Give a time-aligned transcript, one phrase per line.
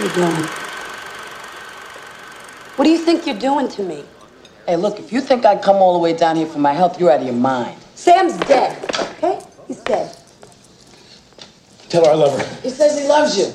[0.00, 0.44] are you doing?
[2.76, 4.04] What do you think you're doing to me?
[4.66, 6.98] Hey, look, if you think I'd come all the way down here for my health,
[6.98, 7.78] you're out of your mind.
[7.94, 8.82] Sam's dead,
[9.16, 9.40] okay?
[9.66, 10.16] He's dead.
[11.88, 12.60] Tell her I love her.
[12.62, 13.52] He says he loves you.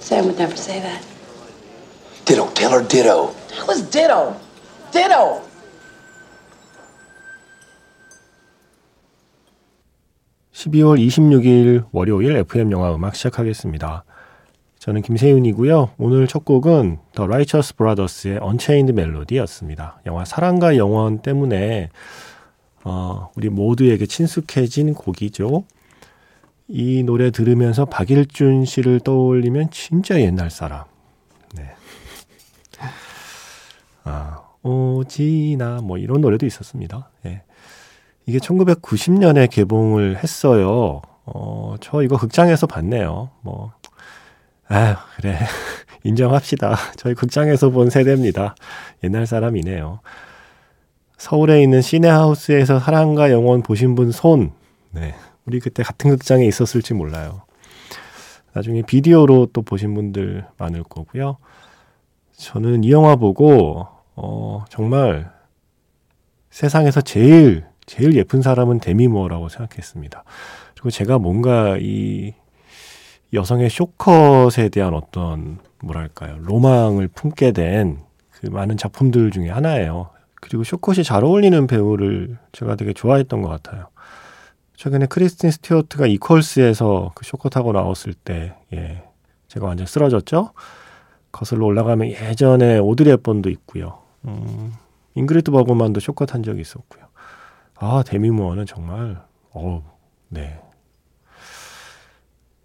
[0.00, 1.04] Sam would never say that.
[2.24, 2.50] Ditto.
[2.50, 3.34] Tell her ditto.
[3.50, 4.38] That was ditto.
[4.92, 5.42] Ditto.
[10.56, 14.04] (12월 26일) 월요일 FM 영화 음악 시작하겠습니다.
[14.78, 15.90] 저는 김세윤이고요.
[15.98, 20.00] 오늘 첫 곡은 더 라이처스 브라더스의 Unchained Melody였습니다.
[20.06, 21.90] 영화 사랑과 영혼 때문에
[22.84, 25.64] 어, 우리 모두에게 친숙해진 곡이죠.
[26.68, 30.84] 이 노래 들으면서 박일준 씨를 떠올리면 진짜 옛날 사람.
[31.54, 31.74] 네.
[34.04, 37.10] 아, 오 진아 뭐 이런 노래도 있었습니다.
[37.26, 37.42] 예.
[38.26, 41.00] 이게 1990년에 개봉을 했어요.
[41.24, 43.30] 어, 저 이거 극장에서 봤네요.
[43.40, 43.72] 뭐
[44.68, 45.38] 아유, 그래.
[46.02, 46.76] 인정합시다.
[46.96, 48.56] 저희 극장에서 본 세대입니다.
[49.04, 50.00] 옛날 사람이네요.
[51.16, 54.52] 서울에 있는 시내하우스에서 사랑과 영원 보신 분 손.
[54.90, 55.14] 네.
[55.46, 57.42] 우리 그때 같은 극장에 있었을지 몰라요.
[58.52, 61.38] 나중에 비디오로 또 보신 분들 많을 거고요.
[62.32, 65.30] 저는 이 영화 보고, 어, 정말
[66.50, 70.24] 세상에서 제일, 제일 예쁜 사람은 데미 무어라고 생각했습니다.
[70.74, 72.34] 그리고 제가 뭔가 이
[73.32, 78.06] 여성의 쇼컷에 대한 어떤 뭐랄까요 로망을 품게 된
[78.40, 80.10] 그 많은 작품들 중에 하나예요.
[80.34, 83.88] 그리고 쇼컷이 잘 어울리는 배우를 제가 되게 좋아했던 것 같아요.
[84.76, 89.02] 최근에 크리스틴 스튜어트가 이퀄스에서 그 쇼컷하고 나왔을 때, 예,
[89.48, 90.52] 제가 완전 쓰러졌죠?
[91.32, 94.00] 거슬러 올라가면 예전에 오드리 헵번도 있고요.
[94.26, 94.74] 음,
[95.14, 97.05] 잉그리드 버그만도 숏컷 한 적이 있었고요.
[97.78, 99.20] 아, 데미 무어는 정말,
[99.52, 99.82] 어우,
[100.28, 100.58] 네.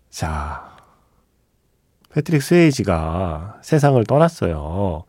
[0.09, 0.77] 자,
[2.13, 5.03] 패트릭 스웨이지가 세상을 떠났어요.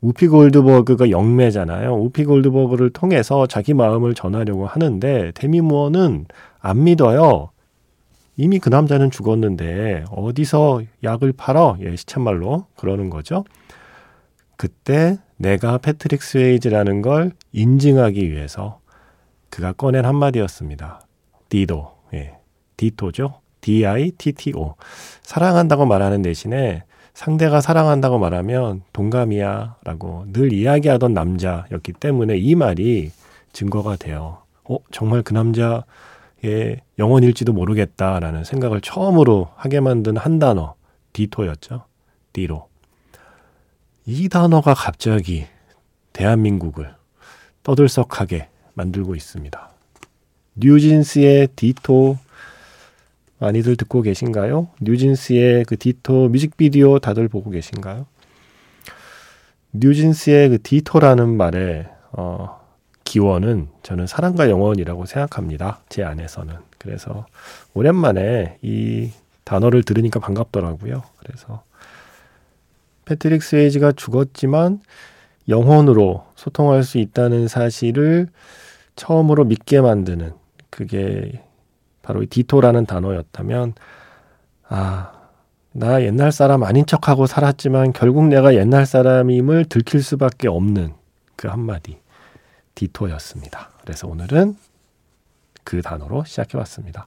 [0.00, 1.94] 우피 골드버그가 영매잖아요.
[1.94, 6.26] 우피 골드버그를 통해서 자기 마음을 전하려고 하는데 데미 무어는
[6.60, 7.50] 안 믿어요.
[8.36, 11.76] 이미 그 남자는 죽었는데 어디서 약을 팔어?
[11.80, 13.44] 예, 시쳇말로 그러는 거죠.
[14.56, 18.77] 그때 내가 패트릭 스웨이지라는 걸 인증하기 위해서
[19.58, 21.00] 그가 꺼낸 한마디였습니다.
[21.48, 22.36] 디도, 예,
[22.76, 23.40] 디토죠.
[23.60, 24.76] D-I-T-T-O.
[25.22, 33.10] 사랑한다고 말하는 대신에 상대가 사랑한다고 말하면 동감이야 라고 늘 이야기하던 남자였기 때문에 이 말이
[33.52, 34.42] 증거가 돼요.
[34.62, 35.82] 어, 정말 그 남자의
[37.00, 40.76] 영혼일지도 모르겠다라는 생각을 처음으로 하게 만든 한 단어,
[41.12, 41.82] 디토였죠.
[42.32, 42.68] 디로.
[44.06, 45.46] 이 단어가 갑자기
[46.12, 46.94] 대한민국을
[47.64, 49.68] 떠들썩하게 만들고 있습니다.
[50.54, 52.16] 뉴진스의 디토
[53.38, 54.68] 많이들 듣고 계신가요?
[54.80, 58.06] 뉴진스의 그 디토 뮤직비디오 다들 보고 계신가요?
[59.72, 62.58] 뉴진스의 그 디토라는 말의 어,
[63.04, 65.80] 기원은 저는 사랑과 영원이라고 생각합니다.
[65.88, 66.54] 제 안에서는.
[66.78, 67.26] 그래서
[67.74, 69.10] 오랜만에 이
[69.44, 71.02] 단어를 들으니까 반갑더라고요.
[71.18, 71.62] 그래서
[73.04, 74.80] 패트릭 스웨이지가 죽었지만
[75.48, 78.28] 영혼으로 소통할 수 있다는 사실을
[78.98, 80.32] 처음으로 믿게 만드는
[80.68, 81.42] 그게
[82.02, 83.74] 바로 이 디토라는 단어였다면
[84.68, 85.12] 아,
[85.72, 90.94] 나 옛날 사람 아닌 척하고 살았지만 결국 내가 옛날 사람임을 들킬 수밖에 없는
[91.36, 91.98] 그 한마디
[92.74, 93.70] 디토였습니다.
[93.82, 94.56] 그래서 오늘은
[95.64, 97.06] 그 단어로 시작해 봤습니다.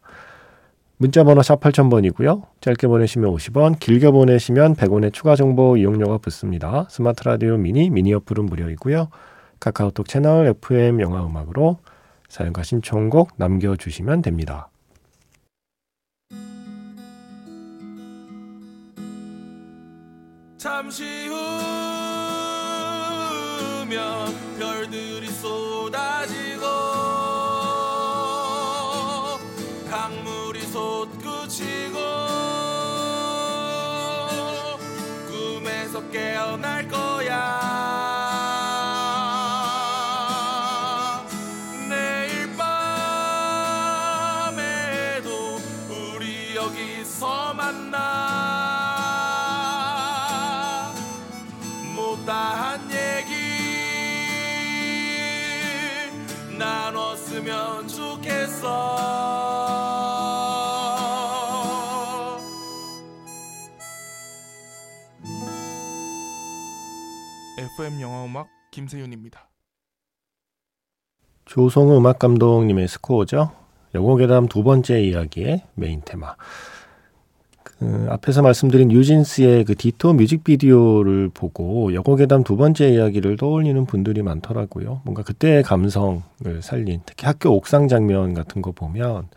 [0.98, 2.44] 문자 번호 샵 8000번이고요.
[2.62, 6.86] 짧게 보내시면 50원, 길게 보내시면 100원의 추가 정보 이용료가 붙습니다.
[6.90, 9.10] 스마트 라디오 미니, 미니 어플은 무료이고요.
[9.62, 11.78] 카카오톡 채널 FM 영화 음악으로
[12.28, 14.70] 사연과 신청곡 남겨주시면 됩니다.
[20.58, 21.28] 잠시
[23.78, 26.66] 후면 별들이 쏟아지고
[29.90, 32.00] 강물이 솟구치고
[35.28, 36.81] 꿈에서 깨어날
[57.32, 58.98] 나눴으면 좋겠어
[67.58, 69.50] FM 영화 음악 김세윤입니다.
[71.46, 73.52] 조성우 음악 감독님의 스코어죠.
[73.96, 76.36] 여고괴담 두 번째 이야기의 메인 테마.
[77.82, 85.02] 그그 앞에서 말씀드린 뉴진스의 그 디토 뮤직비디오를 보고 여고괴담 두 번째 이야기를 떠올리는 분들이 많더라고요.
[85.04, 86.22] 뭔가 그때의 감성을
[86.62, 89.30] 살린 특히 학교 옥상 장면 같은 거 보면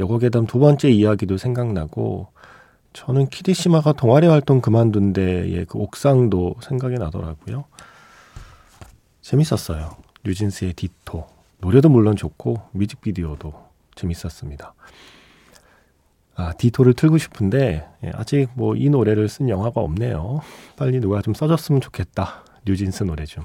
[0.00, 2.28] 여고괴담 두 번째 이야기도 생각나고
[2.94, 7.64] 저는 키리시마가 동아리 활동 그만둔 데의 그 옥상도 생각이 나더라고요.
[9.20, 9.96] 재밌었어요.
[10.24, 11.26] 뉴진스의 디토.
[11.58, 13.52] 노래도 물론 좋고 뮤직비디오도
[13.96, 14.72] 재밌었습니다.
[16.36, 20.40] 아, 디토를 틀고 싶은데 예, 아직 뭐 이 노래를 쓴 영화가 없네요.
[20.76, 22.44] 빨리 누가 좀 써줬으면 좋겠다.
[22.66, 23.44] 뉴진스 노래 좀.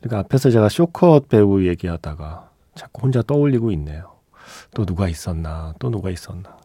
[0.00, 4.14] 그러니까 앞에서 제가 쇼컷 배우 얘기하다가 자꾸 혼자 떠올리고 있네요.
[4.74, 5.74] 또 누가 있었나?
[5.78, 6.56] 또 누가 있었나?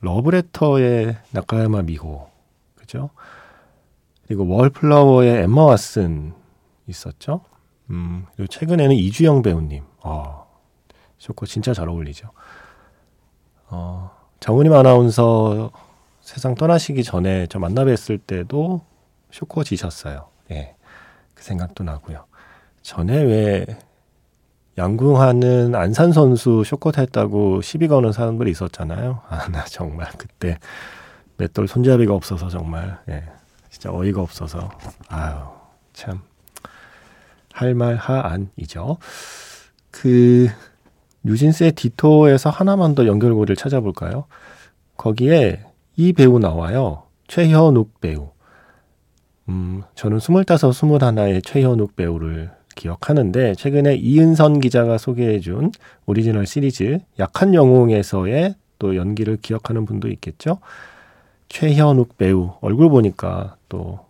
[0.00, 2.28] 러브레터의 나카야마 미호,
[2.74, 3.10] 그죠?
[4.26, 6.32] 그리고 월플라워의 엠마 왓슨
[6.86, 7.40] 있었죠?
[7.90, 9.84] 음, 그리고 최근에는 이주영 배우님.
[10.02, 10.44] 아,
[11.18, 12.30] 쇼컷 진짜 잘 어울리죠.
[13.68, 14.10] 어,
[14.40, 15.70] 정은임 아나운서
[16.20, 18.82] 세상 떠나시기 전에 저 만나 뵀을 때도
[19.30, 20.28] 쇼코지셨어요.
[20.50, 20.74] 예.
[21.34, 22.24] 그 생각도 나고요.
[22.82, 23.66] 전에 왜
[24.78, 29.22] 양궁하는 안산 선수 쇼컷 했다고 시비 거는 사람들이 있었잖아요.
[29.28, 30.58] 아, 나 정말 그때
[31.38, 33.24] 맷돌 손잡이가 없어서 정말, 예.
[33.70, 34.70] 진짜 어이가 없어서.
[35.08, 35.34] 아유,
[35.92, 36.22] 참.
[37.52, 38.98] 할 말 하안이죠.
[39.90, 40.48] 그,
[41.26, 44.24] 뉴진스의 디토에서 하나만 더 연결고리를 찾아볼까요?
[44.96, 45.60] 거기에
[45.96, 47.02] 이 배우 나와요.
[47.26, 48.30] 최현욱 배우.
[49.48, 55.72] 음, 저는 스물다섯, 스물하나의 최현욱 배우를 기억하는데, 최근에 이은선 기자가 소개해준
[56.06, 60.58] 오리지널 시리즈, 약한 영웅에서의 또 연기를 기억하는 분도 있겠죠?
[61.48, 64.00] 최현욱 배우, 얼굴 보니까 또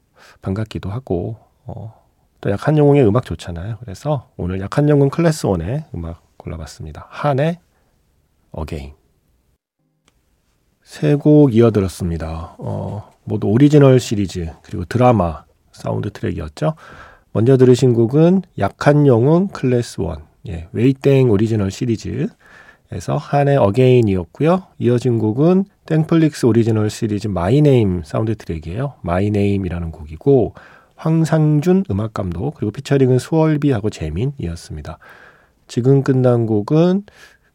[0.43, 1.95] 반갑기도 하고, 어,
[2.41, 3.77] 또 약한 영웅의 음악 좋잖아요.
[3.81, 7.07] 그래서 오늘 약한 영웅 Class One의 음악 골라봤습니다.
[7.11, 7.59] 한의
[8.53, 8.93] Again.
[10.83, 12.57] 세곡 이어들었습니다.
[12.59, 16.75] 어, 모두 오리지널 시리즈 그리고 드라마 사운드 트랙이었죠.
[17.33, 24.63] 먼저 들으신 곡은 약한 영웅 Class One, 예, 웨이땡 오리지널 시리즈에서 한의 Again이었고요.
[24.79, 28.95] 이어진 곡은 땡플릭스 오리지널 시리즈 My Name 사운드 트랙이에요.
[29.03, 30.55] My Name이라는 곡이고
[30.95, 34.99] 황상준 음악 감독 그리고 피처링은 스월비하고 재민이었습니다.
[35.67, 37.05] 지금 끝난 곡은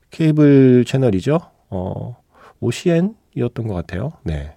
[0.09, 1.39] 케이블 채널이죠.
[1.69, 2.17] 어,
[2.59, 4.13] OCN이었던 것 같아요.
[4.23, 4.55] 네.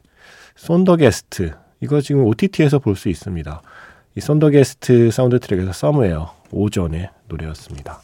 [0.57, 1.55] 손 the guest.
[1.81, 3.63] 이거 지금 OTT에서 볼 수 있습니다.
[4.17, 8.01] 이 손 the guest 사운드 트랙에서 Somewhere 오왠의 노래였습니다.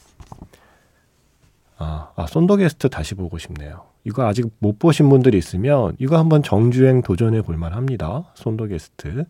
[1.79, 3.85] 아, 아, 손 the guest 다시 보고 싶네요.
[4.05, 8.25] 이거 아직 못 보신 분들이 있으면 이거 한번 정주행 도전해 볼 만 합니다.
[8.35, 9.25] 손 the guest.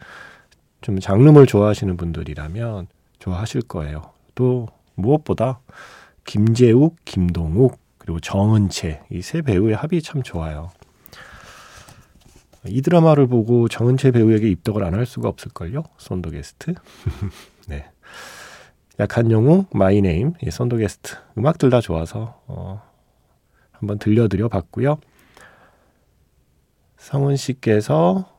[0.81, 2.87] 좀 장르물 좋아하시는 분들이라면
[3.19, 4.03] 좋아하실 거예요.
[4.35, 5.61] 또 무엇보다
[6.25, 10.71] 김재욱, 김동욱, 그리고 정은채 이 세 배우의 합이 참 좋아요.
[12.67, 15.83] 이 드라마를 보고 정은채 배우에게 입덕을 안 할 수가 없을걸요?
[15.99, 16.75] 손 the guest.
[17.69, 17.87] 네.
[18.99, 21.15] 약한 영웅, My Name, 이 손 the guest.
[21.39, 22.83] 음악들 다 좋아서, 어,
[23.73, 24.99] 한번 들려드려 봤고요.
[26.99, 28.31] 성은 씨께서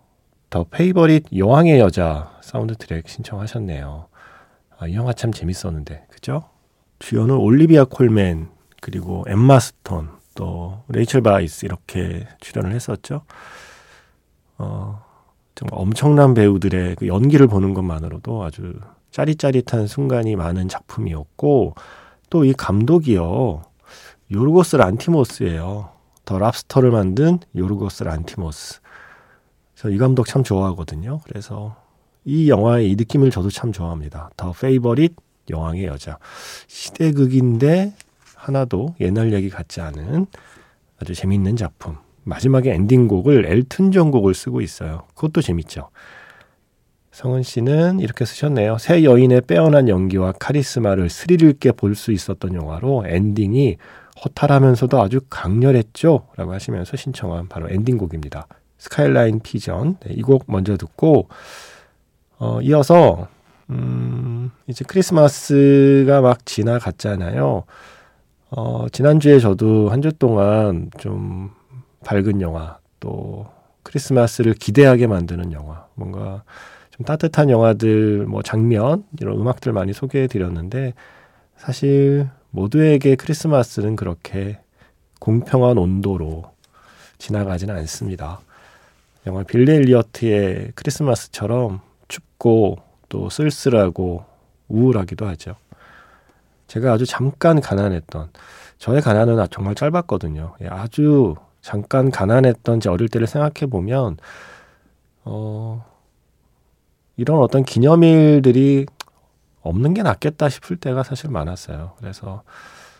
[0.52, 4.08] The Favourite 여왕의 여자 사운드 트랙 신청하셨네요.
[4.78, 6.48] 아, 이 영화 참 재밌었는데, 그죠?
[7.02, 13.24] 주연은 올리비아 콜맨, 그리고 엠마 스톤, 또 레이첼 바이스 이렇게 출연을 했었죠.
[14.58, 15.04] 어,
[15.56, 18.76] 정말 엄청난 배우들의 그 연기를 보는 것만으로도 아주
[19.12, 21.74] 짜릿짜릿한 순간이 많은 작품이었고,
[22.30, 23.64] 또 이 감독이요.
[24.32, 25.90] 요르고스 란티모스예요.
[26.24, 28.80] The Lobster를 만든 요르고스 란티모스.
[29.76, 31.20] 저 이 감독 참 좋아하거든요.
[31.26, 31.76] 그래서
[32.24, 34.30] 이 영화의 이 느낌을 저도 참 좋아합니다.
[34.38, 35.16] The Favourite
[35.50, 36.18] 여왕의 여자.
[36.68, 37.94] 시대극인데
[38.36, 40.28] 하나도 옛날 얘기 같지 않은
[41.02, 41.98] 아주 재밌는 작품.
[42.24, 45.04] 마지막에 엔딩곡을 엘튼 존 곡을 쓰고 있어요.
[45.16, 45.90] 그것도 재밌죠.
[47.12, 48.78] 성은 씨는 이렇게 쓰셨네요.
[48.78, 53.78] 세 여인의 빼어난 연기와 카리스마를 스릴 있게 볼 수 있었던 영화로 엔딩이
[54.24, 56.28] 허탈하면서도 아주 강렬했죠.
[56.38, 58.48] 라고 하시면서 신청한 바로 엔딩곡입니다.
[58.78, 59.98] 스카이라인 피전.
[60.00, 61.28] 네, 이곡 먼저 듣고,
[62.38, 63.28] 어, 이어서,
[63.72, 67.64] 음, 이제 크리스마스가 막 지나갔잖아요.
[68.52, 71.52] 어, 지난주에 저도 한 주 동안 좀
[72.06, 73.48] 밝은 영화, 또
[73.84, 76.44] 크리스마스를 기대하게 만드는 영화, 뭔가
[76.92, 80.94] 좀 따뜻한 영화들, 뭐 장면, 이런 음악들 많이 소개해 드렸는데,
[81.58, 84.60] 사실 모두에게 크리스마스는 그렇게
[85.20, 86.46] 공평한 온도로
[87.20, 88.40] 지나가지는 않습니다.
[89.28, 92.78] 영화 빌리 엘리어트의 크리스마스처럼 춥고
[93.12, 94.24] 또 쓸쓸하고
[94.70, 95.58] 우울하기도 하죠.
[96.68, 98.32] 제가 아주 잠깐 가난했던
[98.78, 100.56] 저의 가난은 정말 짧았거든요.
[100.62, 104.18] 예, 아주 잠깐 가난했던 제 어릴 때를 생각해 보면
[105.26, 105.86] 어
[107.18, 108.86] 이런 어떤 기념일들이
[109.62, 111.92] 없는 게 낫겠다 싶을 때가 사실 많았어요.
[111.98, 112.44] 그래서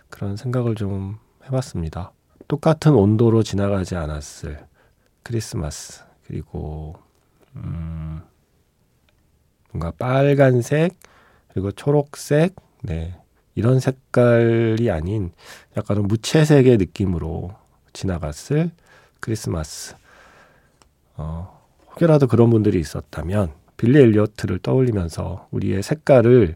[0.10, 2.12] 그런 생각을 좀 해봤습니다.
[2.50, 4.60] 똑같은 온도로 지나가지 않았을
[5.24, 6.98] 크리스마스 그리고
[7.56, 8.22] 음
[9.72, 10.98] 뭔가 빨간색
[11.54, 13.16] 그리고 초록색 네
[13.56, 15.32] 이런 색깔이 아닌
[15.78, 17.52] 약간은 무채색의 느낌으로
[17.94, 18.72] 지나갔을
[19.20, 19.96] 크리스마스
[21.18, 21.62] 어
[21.92, 26.56] 혹여라도 그런 분들이 있었다면 빌리 엘리어트를 떠올리면서 우리의 색깔을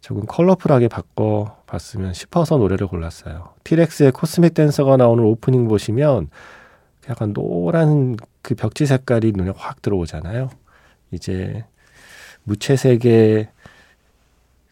[0.00, 3.54] 조금 컬러풀하게 바꿔 봤으면 싶어서 노래를 골랐어요.
[3.64, 6.30] 티렉스의 코스믹 댄서가 나오는 오프닝 보시면
[7.10, 10.50] 약간 노란 그 벽지 색깔이 눈에 확 들어오잖아요.
[11.10, 11.64] 이제
[12.46, 13.48] 무채색의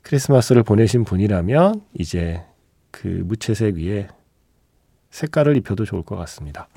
[0.02, 2.43] 크리스마스를 보내신 분이라면 이제
[2.90, 4.09] 그 무채색 위에
[5.11, 6.69] 색깔을 입혀도 좋을 것 같습니다.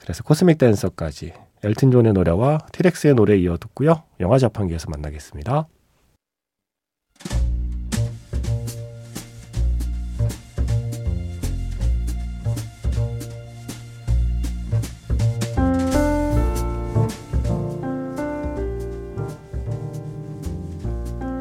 [0.00, 1.32] 그래서 코스믹 댄서까지
[1.64, 4.04] 엘튼 존의 노래와 티렉스의 노래 이어 듣고요.
[4.20, 5.66] 영화 자판기에서 만나겠습니다.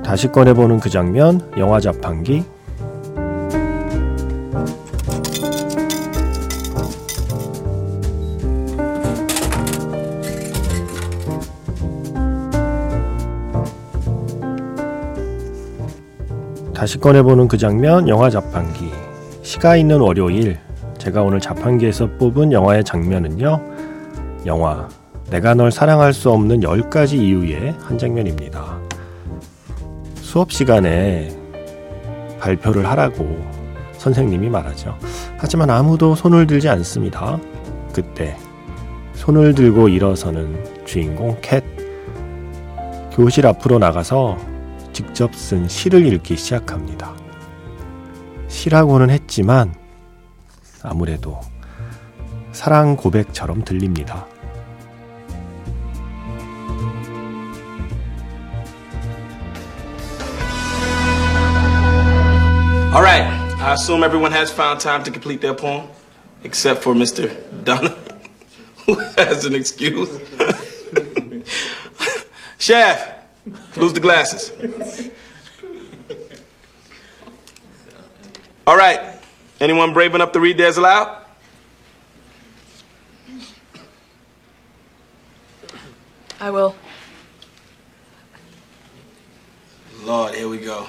[0.08, 2.46] 다시 꺼내보는 그 장면, 영화 자판기.
[16.74, 18.90] 다시 꺼내보는 그 장면, 영화 자판기.
[19.42, 20.58] 시가 있는 월요일,
[21.00, 23.60] 제가 오늘 자판기에서 뽑은 영화의 장면은요,
[24.46, 24.88] 영화,
[25.30, 28.87] 내가 널 사랑할 수 없는 10가지 이유의 한 장면입니다.
[30.28, 31.30] 수업 시간에
[32.42, 33.50] 발표를 하라고
[33.94, 34.98] 선생님이 말하죠.
[35.38, 37.40] 하지만 아무도 손을 들지 않습니다.
[37.94, 38.36] 그때
[39.14, 41.64] 손을 들고 일어서는 주인공 캣.
[43.14, 44.38] 교실 앞으로 나가서
[44.92, 47.16] 직접 쓴 시를 읽기 시작합니다.
[48.50, 49.74] 시라고는 했지만
[50.84, 51.40] 아무래도
[52.52, 54.28] 사랑 고백처럼 들립니다.
[62.98, 63.22] All right.
[63.60, 65.88] I assume everyone has found time to complete their poem,
[66.44, 67.30] except for Mr.
[67.64, 67.96] Donna,
[68.88, 70.10] who has an excuse.
[72.58, 73.14] Chef,
[73.78, 74.52] lose the glasses.
[78.66, 79.20] All right.
[79.62, 81.24] Anyone brave enough to read theirs aloud?
[86.40, 86.76] I will.
[90.02, 90.88] Lord, here we go.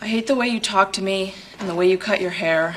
[0.00, 2.76] I hate the way you talk to me and the way you cut your hair.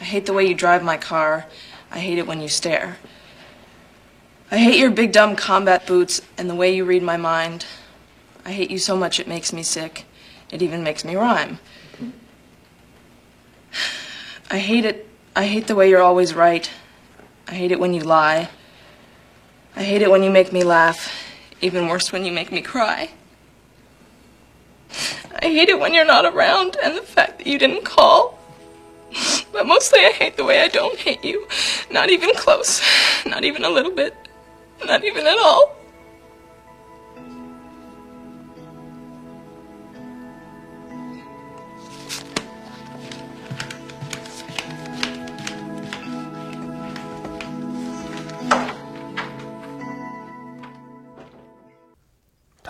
[0.00, 1.46] I hate the way you drive my car.
[1.90, 2.96] I hate it when you stare.
[4.50, 7.66] I hate your big dumb combat boots and the way you read my mind.
[8.44, 10.06] I hate you so much it makes me sick.
[10.50, 11.58] It even makes me rhyme.
[14.50, 15.08] I hate it.
[15.36, 16.68] I hate the way you're always right.
[17.46, 18.48] I hate it when you lie.
[19.76, 21.29] I hate it when you make me laugh.
[21.60, 23.10] Even worse when you make me cry.
[25.42, 28.38] I hate it when you're not around and the fact that you didn't call.
[29.52, 31.46] But mostly I hate the way I don't hate you.
[31.90, 32.80] Not even close.
[33.26, 34.14] Not even a little bit.
[34.84, 35.76] Not even at all.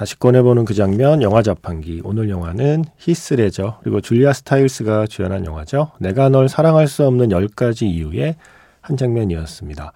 [0.00, 2.00] 다시 꺼내보는 그 장면, 영화 자판기.
[2.04, 5.90] 오늘 영화는 히스 레저, 그리고 줄리아 스타일스가 주연한 영화죠.
[6.00, 8.36] 내가 널 사랑할 수 없는 10가지 이유의
[8.80, 9.92] 한 장면이었습니다.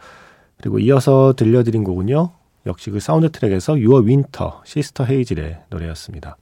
[0.58, 2.32] 그리고 이어서 들려드린 곡은요.
[2.66, 6.36] 역시 그 사운드 트랙에서 Your Winter, Sister Hazel의 노래였습니다.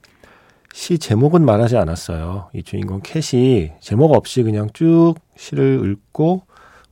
[0.73, 2.49] 시 제목은 말하지 않았어요.
[2.51, 6.41] 이 주인공 캣이 제목 없이 그냥 쭉 시를 읽고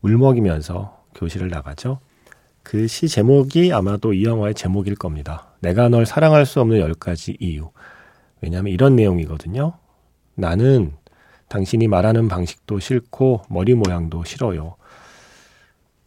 [0.03, 1.99] 울먹이면서 교실을 나가죠.
[2.63, 5.47] 그 시 제목이 아마도 이 영화의 제목일 겁니다.
[5.59, 7.69] 내가 널 사랑할 수 없는 10가지 이유.
[8.41, 9.73] 왜냐하면 이런 내용이거든요.
[10.35, 10.93] 나는
[11.49, 14.75] 당신이 말하는 방식도 싫고 머리 모양도 싫어요.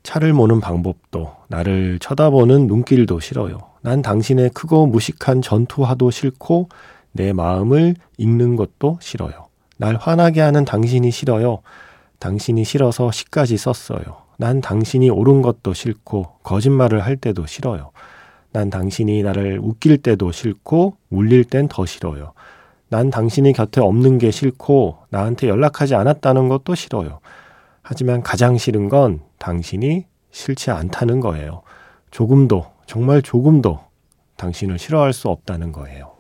[0.03, 3.59] 차를 모는 방법도 나를 쳐다보는 눈길도 싫어요.
[3.83, 6.69] 난 당신의 크고 무식한 전투화도 싫고
[7.13, 9.49] 내 마음을 읽는 것도 싫어요.
[9.77, 11.61] 날 화나게 하는 당신이 싫어요.
[12.19, 14.24] 당신이 싫어서 시까지 썼어요.
[14.37, 17.91] 난 당신이 옳은 것도 싫고 거짓말을 할 때도 싫어요.
[18.53, 22.33] 난 당신이 나를 웃길 때도 싫고 울릴 땐 더 싫어요.
[22.88, 27.21] 난 당신이 곁에 없는 게 싫고 나한테 연락하지 않았다는 것도 싫어요.
[27.83, 31.62] 하지만 가장 싫은 건 당신이 싫지 않다는 거예요.
[32.11, 33.81] 조금도, 정말 조금도
[34.37, 36.12] 당신을 싫어할 수 없다는 거예요.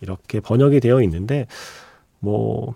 [0.00, 1.46] 이렇게 번역이 되어 있는데,
[2.20, 2.74] 뭐,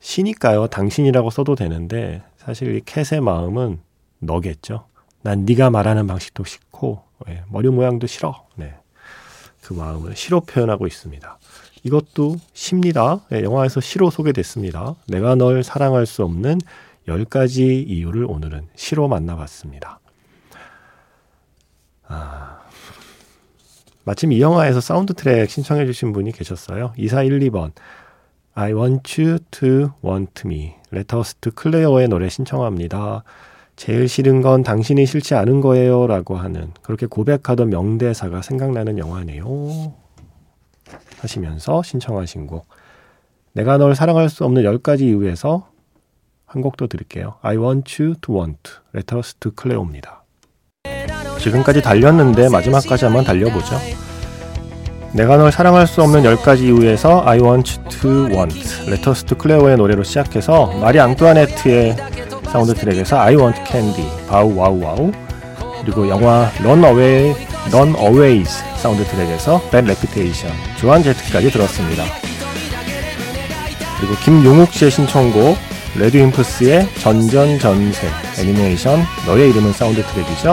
[0.00, 0.66] 시니까요.
[0.66, 3.80] 당신이라고 써도 되는데, 사실 이 캣의 마음은
[4.18, 4.86] 너겠죠.
[5.20, 8.46] 난 네가 말하는 방식도 싫고, 예, 머리 모양도 싫어.
[8.56, 8.74] 네.
[9.60, 11.38] 그 마음을 시로 표현하고 있습니다.
[11.82, 13.20] 이것도 시입니다.
[13.32, 14.94] 예, 영화에서 시로 소개됐습니다.
[15.06, 16.60] 내가 널 사랑할 수 없는
[17.06, 20.00] 10가지 이유를 오늘은 시로 만나봤습니다.
[22.08, 22.60] 아,
[24.04, 26.94] 마침 이 영화에서 사운드 트랙 신청해 주신 분이 계셨어요.
[26.96, 27.72] 2412번.
[28.54, 30.74] I want you to want me.
[30.90, 33.22] Letters to Cleo의 노래 신청합니다.
[33.76, 36.06] 제일 싫은 건 당신이 싫지 않은 거예요.
[36.06, 39.94] 라고 하는 그렇게 고백하던 명대사가 생각나는 영화네요.
[41.20, 42.66] 하시면서 신청하신 곡.
[43.52, 45.70] 내가 널 사랑할 수 없는 10가지 이유에서
[46.46, 47.36] 한곡더 드릴게요.
[47.42, 48.72] I want you to want.
[48.92, 50.24] Letters to Cleo입니다.
[51.38, 53.76] 지금까지 달렸는데 마지막까지 한번 달려보죠.
[55.12, 58.90] 내가 널 사랑할 수 없는 10가지 이유에서 I want to want.
[58.90, 61.96] Letters to Cleo의 노래로 시작해서 마리 앙뚜아네트의
[62.52, 64.08] 사운드 트랙에서 I want candy.
[64.28, 65.12] Bow Wow Wow.
[65.82, 70.54] 그리고 영화 Runaway, Runaways 사운드 트랙에서 Bad Reputation.
[70.78, 72.04] 조안 제트까지 들었습니다.
[73.98, 75.58] 그리고 김용욱 씨의 신청곡
[75.96, 80.52] RADWIMPS의 전전전세 애니메이션 너의 이름은 사운드 트랙이죠.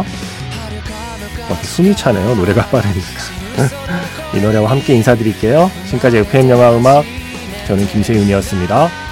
[1.50, 2.36] 어, 숨이 차네요.
[2.36, 3.08] 노래가 빠르니까.
[4.38, 5.72] 이 노래와 함께 인사드릴게요.
[5.86, 7.04] 지금까지 FM 영화 음악
[7.68, 9.07] 저는 김세윤이었습니다.